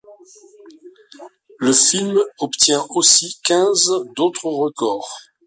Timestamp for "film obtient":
1.73-2.83